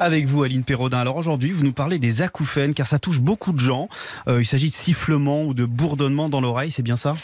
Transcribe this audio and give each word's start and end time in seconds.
Avec 0.00 0.26
vous, 0.26 0.42
Aline 0.42 0.64
Perraudin. 0.64 0.98
Alors 0.98 1.16
aujourd'hui, 1.16 1.52
vous 1.52 1.62
nous 1.62 1.72
parlez 1.72 1.98
des 1.98 2.22
acouphènes, 2.22 2.74
car 2.74 2.86
ça 2.86 2.98
touche 2.98 3.20
beaucoup 3.20 3.52
de 3.52 3.58
gens. 3.58 3.88
Euh, 4.28 4.42
il 4.42 4.44
s'agit 4.44 4.68
de 4.68 4.74
sifflements 4.74 5.44
ou 5.44 5.54
de 5.54 5.64
bourdonnements 5.64 6.28
dans 6.28 6.40
l'oreille, 6.40 6.70
c'est 6.70 6.82
bien 6.82 6.96
ça? 6.96 7.14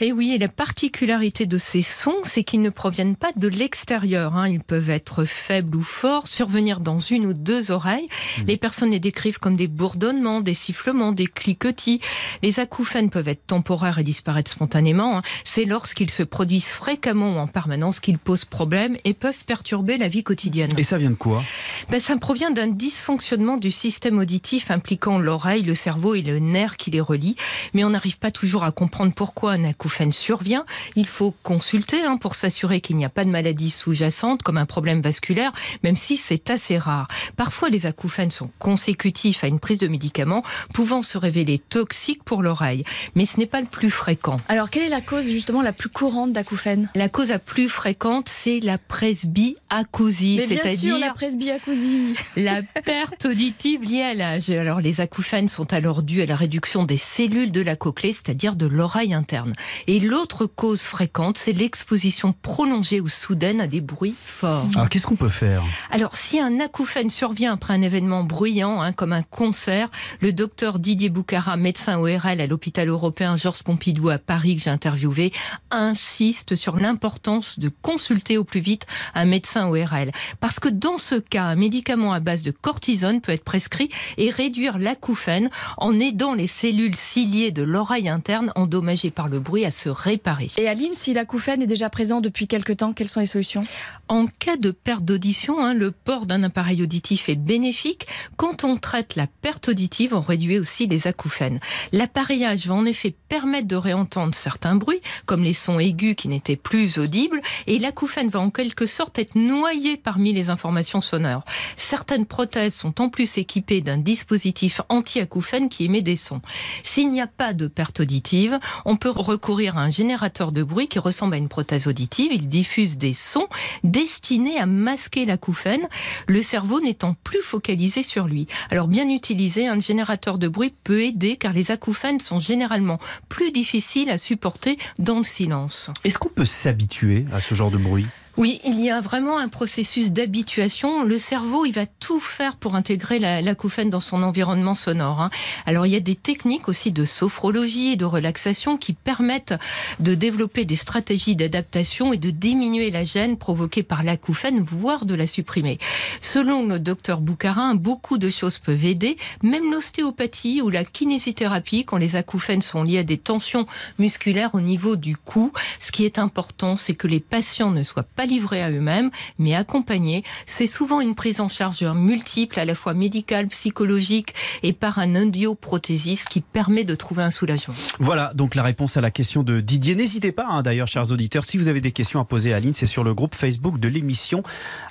Et 0.00 0.06
eh 0.06 0.12
oui, 0.12 0.32
et 0.34 0.38
la 0.38 0.48
particularité 0.48 1.46
de 1.46 1.58
ces 1.58 1.82
sons, 1.82 2.18
c'est 2.24 2.44
qu'ils 2.44 2.62
ne 2.62 2.70
proviennent 2.70 3.16
pas 3.16 3.32
de 3.36 3.48
l'extérieur. 3.48 4.36
Hein. 4.36 4.48
Ils 4.48 4.62
peuvent 4.62 4.90
être 4.90 5.24
faibles 5.24 5.76
ou 5.76 5.82
forts, 5.82 6.28
survenir 6.28 6.80
dans 6.80 6.98
une 6.98 7.26
ou 7.26 7.34
deux 7.34 7.70
oreilles. 7.70 8.06
Mmh. 8.38 8.42
Les 8.46 8.56
personnes 8.56 8.90
les 8.90 9.00
décrivent 9.00 9.38
comme 9.38 9.56
des 9.56 9.68
bourdonnements, 9.68 10.40
des 10.40 10.54
sifflements, 10.54 11.12
des 11.12 11.26
cliquetis. 11.26 12.00
Les 12.42 12.60
acouphènes 12.60 13.10
peuvent 13.10 13.28
être 13.28 13.46
temporaires 13.46 13.98
et 13.98 14.04
disparaître 14.04 14.50
spontanément. 14.50 15.18
Hein. 15.18 15.22
C'est 15.44 15.64
lorsqu'ils 15.64 16.10
se 16.10 16.22
produisent 16.22 16.66
fréquemment 16.66 17.36
ou 17.36 17.38
en 17.38 17.48
permanence 17.48 18.00
qu'ils 18.00 18.18
posent 18.18 18.44
problème 18.44 18.96
et 19.04 19.14
peuvent 19.14 19.44
perturber 19.44 19.98
la 19.98 20.08
vie 20.08 20.22
quotidienne. 20.22 20.70
Et 20.76 20.82
ça 20.82 20.98
vient 20.98 21.10
de 21.10 21.14
quoi? 21.14 21.42
Ben, 21.90 21.98
Ça 22.00 22.14
provient 22.20 22.50
d'un 22.50 22.68
dysfonctionnement 22.68 23.56
du 23.56 23.70
système 23.70 24.18
auditif 24.18 24.70
impliquant 24.70 25.18
l'oreille, 25.18 25.62
le 25.62 25.74
cerveau 25.74 26.14
et 26.14 26.22
le 26.22 26.38
nerf 26.38 26.76
qui 26.76 26.90
les 26.90 27.00
relient. 27.00 27.36
Mais 27.74 27.82
on 27.82 27.90
n'arrive 27.90 28.18
pas 28.18 28.30
toujours 28.30 28.64
à 28.64 28.70
comprendre 28.70 29.12
pourquoi 29.14 29.52
un 29.52 29.64
acouphène 29.64 30.12
survient. 30.12 30.64
Il 30.94 31.06
faut 31.06 31.34
consulter 31.42 32.02
hein, 32.02 32.16
pour 32.16 32.34
s'assurer 32.34 32.80
qu'il 32.80 32.96
n'y 32.96 33.04
a 33.04 33.08
pas 33.08 33.24
de 33.24 33.30
maladie 33.30 33.70
sous-jacente 33.70 34.42
comme 34.42 34.58
un 34.58 34.66
problème 34.66 35.00
vasculaire, 35.00 35.52
même 35.82 35.96
si 35.96 36.16
c'est 36.16 36.50
assez 36.50 36.78
rare. 36.78 37.08
Parfois, 37.36 37.70
les 37.70 37.86
acouphènes 37.86 38.30
sont 38.30 38.50
consécutifs 38.58 39.42
à 39.42 39.46
une 39.48 39.58
prise 39.58 39.78
de 39.78 39.88
médicaments 39.88 40.44
pouvant 40.74 41.02
se 41.02 41.18
révéler 41.18 41.58
toxiques 41.58 42.22
pour 42.22 42.42
l'oreille. 42.42 42.84
Mais 43.14 43.24
ce 43.24 43.38
n'est 43.38 43.46
pas 43.46 43.60
le 43.60 43.66
plus 43.66 43.90
fréquent. 43.90 44.40
Alors, 44.48 44.70
quelle 44.70 44.84
est 44.84 44.88
la 44.88 45.00
cause 45.00 45.28
justement 45.28 45.62
la 45.62 45.72
plus 45.72 45.88
courante 45.88 46.32
d'acouphènes? 46.32 46.90
La 46.94 47.08
cause 47.08 47.30
la 47.30 47.38
plus 47.38 47.68
fréquente, 47.68 48.28
c'est 48.28 48.60
la 48.60 48.78
presbyacousie. 48.78 50.40
C'est-à-dire 50.46 50.98
la 50.98 51.12
presbyacousie. 51.14 52.09
La 52.36 52.62
perte 52.62 53.26
auditive 53.26 53.82
liée 53.82 54.02
à 54.02 54.14
l'âge. 54.14 54.50
Alors, 54.50 54.80
les 54.80 55.00
acouphènes 55.00 55.48
sont 55.48 55.72
alors 55.72 56.02
dus 56.02 56.22
à 56.22 56.26
la 56.26 56.36
réduction 56.36 56.84
des 56.84 56.96
cellules 56.96 57.52
de 57.52 57.60
la 57.60 57.76
cochlée, 57.76 58.12
c'est-à-dire 58.12 58.56
de 58.56 58.66
l'oreille 58.66 59.14
interne. 59.14 59.52
Et 59.86 60.00
l'autre 60.00 60.46
cause 60.46 60.82
fréquente, 60.82 61.38
c'est 61.38 61.52
l'exposition 61.52 62.32
prolongée 62.32 63.00
ou 63.00 63.08
soudaine 63.08 63.60
à 63.60 63.66
des 63.66 63.80
bruits 63.80 64.14
forts. 64.24 64.66
Alors, 64.74 64.88
qu'est-ce 64.88 65.06
qu'on 65.06 65.16
peut 65.16 65.28
faire? 65.28 65.64
Alors, 65.90 66.16
si 66.16 66.40
un 66.40 66.60
acouphène 66.60 67.10
survient 67.10 67.52
après 67.54 67.74
un 67.74 67.82
événement 67.82 68.24
bruyant, 68.24 68.80
hein, 68.80 68.92
comme 68.92 69.12
un 69.12 69.22
concert, 69.22 69.90
le 70.20 70.32
docteur 70.32 70.78
Didier 70.78 71.08
Boucara, 71.08 71.56
médecin 71.56 71.98
ORL 71.98 72.40
à 72.40 72.46
l'hôpital 72.46 72.88
européen 72.88 73.36
Georges 73.36 73.62
Pompidou 73.62 74.08
à 74.08 74.18
Paris, 74.18 74.56
que 74.56 74.62
j'ai 74.62 74.70
interviewé, 74.70 75.32
insiste 75.70 76.56
sur 76.56 76.76
l'importance 76.76 77.58
de 77.58 77.70
consulter 77.82 78.38
au 78.38 78.44
plus 78.44 78.60
vite 78.60 78.86
un 79.14 79.24
médecin 79.24 79.66
ORL. 79.68 80.10
Parce 80.40 80.60
que 80.60 80.68
dans 80.68 80.98
ce 80.98 81.16
cas, 81.16 81.44
un 81.44 81.56
médicament 81.56 81.99
à 82.08 82.20
base 82.20 82.42
de 82.42 82.50
cortisone 82.50 83.20
peut 83.20 83.32
être 83.32 83.44
prescrit 83.44 83.90
et 84.16 84.30
réduire 84.30 84.78
l'acouphène 84.78 85.50
en 85.76 85.98
aidant 86.00 86.34
les 86.34 86.46
cellules 86.46 86.96
ciliées 86.96 87.50
de 87.50 87.62
l'oreille 87.62 88.08
interne 88.08 88.52
endommagées 88.56 89.10
par 89.10 89.28
le 89.28 89.40
bruit 89.40 89.64
à 89.64 89.70
se 89.70 89.88
réparer. 89.88 90.48
Et 90.58 90.68
Aline, 90.68 90.94
si 90.94 91.12
l'acouphène 91.12 91.62
est 91.62 91.66
déjà 91.66 91.90
présent 91.90 92.20
depuis 92.20 92.46
quelque 92.46 92.72
temps, 92.72 92.92
quelles 92.92 93.08
sont 93.08 93.20
les 93.20 93.26
solutions? 93.26 93.64
En 94.08 94.26
cas 94.26 94.56
de 94.56 94.70
perte 94.70 95.04
d'audition, 95.04 95.64
hein, 95.64 95.74
le 95.74 95.90
port 95.90 96.26
d'un 96.26 96.42
appareil 96.42 96.82
auditif 96.82 97.28
est 97.28 97.36
bénéfique. 97.36 98.06
Quand 98.36 98.64
on 98.64 98.76
traite 98.76 99.16
la 99.16 99.26
perte 99.26 99.68
auditive, 99.68 100.14
on 100.14 100.20
réduit 100.20 100.58
aussi 100.58 100.86
les 100.86 101.06
acouphènes. 101.06 101.60
L'appareillage 101.92 102.66
va 102.66 102.74
en 102.74 102.84
effet 102.86 103.14
permettre 103.28 103.68
de 103.68 103.76
réentendre 103.76 104.34
certains 104.34 104.74
bruits, 104.74 105.00
comme 105.26 105.44
les 105.44 105.52
sons 105.52 105.78
aigus 105.78 106.14
qui 106.16 106.28
n'étaient 106.28 106.56
plus 106.56 106.98
audibles, 106.98 107.40
et 107.66 107.78
l'acouphène 107.78 108.28
va 108.28 108.40
en 108.40 108.50
quelque 108.50 108.86
sorte 108.86 109.18
être 109.18 109.34
noyé 109.34 109.96
parmi 109.96 110.32
les 110.32 110.50
informations 110.50 111.00
sonores. 111.00 111.44
Certaines 111.90 112.26
prothèses 112.26 112.76
sont 112.76 113.00
en 113.00 113.08
plus 113.08 113.36
équipées 113.36 113.80
d'un 113.80 113.98
dispositif 113.98 114.80
anti-acouphène 114.90 115.68
qui 115.68 115.86
émet 115.86 116.02
des 116.02 116.14
sons. 116.14 116.40
S'il 116.84 117.08
n'y 117.08 117.20
a 117.20 117.26
pas 117.26 117.52
de 117.52 117.66
perte 117.66 117.98
auditive, 117.98 118.60
on 118.84 118.94
peut 118.94 119.10
recourir 119.10 119.76
à 119.76 119.80
un 119.80 119.90
générateur 119.90 120.52
de 120.52 120.62
bruit 120.62 120.86
qui 120.86 121.00
ressemble 121.00 121.34
à 121.34 121.38
une 121.38 121.48
prothèse 121.48 121.88
auditive. 121.88 122.30
Il 122.32 122.48
diffuse 122.48 122.96
des 122.96 123.12
sons 123.12 123.48
destinés 123.82 124.56
à 124.56 124.66
masquer 124.66 125.24
l'acouphène, 125.24 125.88
le 126.28 126.42
cerveau 126.42 126.80
n'étant 126.80 127.16
plus 127.24 127.42
focalisé 127.42 128.04
sur 128.04 128.28
lui. 128.28 128.46
Alors 128.70 128.86
bien 128.86 129.08
utilisé, 129.08 129.66
un 129.66 129.80
générateur 129.80 130.38
de 130.38 130.46
bruit 130.46 130.72
peut 130.84 131.02
aider 131.02 131.34
car 131.34 131.52
les 131.52 131.72
acouphènes 131.72 132.20
sont 132.20 132.38
généralement 132.38 133.00
plus 133.28 133.50
difficiles 133.50 134.10
à 134.10 134.18
supporter 134.18 134.78
dans 135.00 135.18
le 135.18 135.24
silence. 135.24 135.90
Est-ce 136.04 136.18
qu'on 136.18 136.28
peut 136.28 136.44
s'habituer 136.44 137.26
à 137.32 137.40
ce 137.40 137.56
genre 137.56 137.72
de 137.72 137.78
bruit? 137.78 138.06
Oui, 138.40 138.58
il 138.64 138.80
y 138.80 138.88
a 138.88 139.02
vraiment 139.02 139.36
un 139.36 139.48
processus 139.48 140.12
d'habituation. 140.12 141.04
Le 141.04 141.18
cerveau, 141.18 141.66
il 141.66 141.72
va 141.72 141.84
tout 141.84 142.20
faire 142.20 142.56
pour 142.56 142.74
intégrer 142.74 143.18
l'acouphène 143.18 143.90
dans 143.90 144.00
son 144.00 144.22
environnement 144.22 144.74
sonore. 144.74 145.20
Hein. 145.20 145.30
Alors, 145.66 145.84
il 145.84 145.92
y 145.92 145.96
a 145.96 146.00
des 146.00 146.14
techniques 146.14 146.68
aussi 146.68 146.90
de 146.90 147.04
sophrologie 147.04 147.92
et 147.92 147.96
de 147.96 148.06
relaxation 148.06 148.78
qui 148.78 148.94
permettent 148.94 149.52
de 149.98 150.14
développer 150.14 150.64
des 150.64 150.74
stratégies 150.74 151.36
d'adaptation 151.36 152.14
et 152.14 152.16
de 152.16 152.30
diminuer 152.30 152.90
la 152.90 153.04
gêne 153.04 153.36
provoquée 153.36 153.82
par 153.82 154.02
l'acouphène, 154.02 154.62
voire 154.62 155.04
de 155.04 155.14
la 155.14 155.26
supprimer. 155.26 155.78
Selon 156.22 156.66
le 156.66 156.78
docteur 156.78 157.20
Boucarin, 157.20 157.74
beaucoup 157.74 158.16
de 158.16 158.30
choses 158.30 158.56
peuvent 158.56 158.86
aider, 158.86 159.18
même 159.42 159.70
l'ostéopathie 159.70 160.62
ou 160.62 160.70
la 160.70 160.86
kinésithérapie 160.86 161.84
quand 161.84 161.98
les 161.98 162.16
acouphènes 162.16 162.62
sont 162.62 162.84
liés 162.84 163.00
à 163.00 163.04
des 163.04 163.18
tensions 163.18 163.66
musculaires 163.98 164.54
au 164.54 164.62
niveau 164.62 164.96
du 164.96 165.14
cou. 165.14 165.52
Ce 165.78 165.92
qui 165.92 166.06
est 166.06 166.18
important, 166.18 166.78
c'est 166.78 166.94
que 166.94 167.06
les 167.06 167.20
patients 167.20 167.70
ne 167.70 167.82
soient 167.82 168.02
pas 168.02 168.20
pas 168.20 168.26
livrés 168.30 168.62
à 168.62 168.70
eux-mêmes, 168.70 169.10
mais 169.38 169.54
accompagnés. 169.54 170.24
C'est 170.46 170.66
souvent 170.66 171.00
une 171.00 171.14
prise 171.14 171.40
en 171.40 171.48
charge 171.48 171.84
multiple, 171.84 172.58
à 172.58 172.64
la 172.64 172.74
fois 172.74 172.94
médicale, 172.94 173.48
psychologique 173.48 174.34
et 174.62 174.72
par 174.72 174.98
un 174.98 175.14
indioprothésiste 175.14 176.28
qui 176.28 176.40
permet 176.40 176.84
de 176.84 176.94
trouver 176.94 177.22
un 177.22 177.30
soulagement. 177.30 177.74
Voilà 177.98 178.32
donc 178.34 178.54
la 178.54 178.62
réponse 178.62 178.96
à 178.96 179.00
la 179.00 179.10
question 179.10 179.42
de 179.42 179.60
Didier. 179.60 179.94
N'hésitez 179.94 180.32
pas 180.32 180.46
hein, 180.48 180.62
d'ailleurs, 180.62 180.88
chers 180.88 181.12
auditeurs, 181.12 181.44
si 181.44 181.58
vous 181.58 181.68
avez 181.68 181.80
des 181.80 181.92
questions 181.92 182.20
à 182.20 182.24
poser 182.24 182.52
à 182.52 182.56
Aline, 182.56 182.72
c'est 182.72 182.86
sur 182.86 183.04
le 183.04 183.14
groupe 183.14 183.34
Facebook 183.34 183.78
de 183.78 183.88
l'émission. 183.88 184.42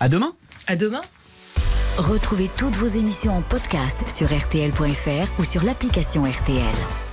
À 0.00 0.08
demain. 0.08 0.32
À 0.66 0.76
demain. 0.76 1.00
Retrouvez 1.96 2.48
toutes 2.56 2.76
vos 2.76 2.86
émissions 2.86 3.36
en 3.36 3.42
podcast 3.42 4.04
sur 4.08 4.28
rtl.fr 4.28 5.40
ou 5.40 5.44
sur 5.44 5.64
l'application 5.64 6.22
RTL. 6.22 7.07